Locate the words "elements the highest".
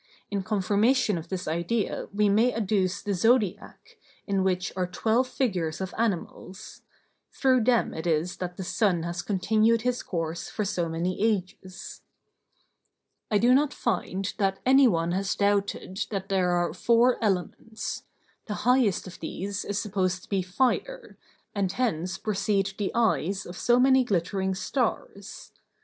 17.23-19.05